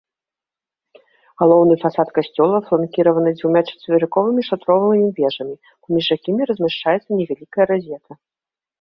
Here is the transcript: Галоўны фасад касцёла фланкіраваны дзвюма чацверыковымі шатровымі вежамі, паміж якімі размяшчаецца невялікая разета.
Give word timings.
Галоўны 1.41 1.73
фасад 1.83 2.07
касцёла 2.15 2.57
фланкіраваны 2.71 3.35
дзвюма 3.37 3.61
чацверыковымі 3.69 4.41
шатровымі 4.51 5.09
вежамі, 5.23 5.55
паміж 5.81 6.05
якімі 6.21 6.41
размяшчаецца 6.53 7.01
невялікая 7.23 7.65
разета. 7.75 8.11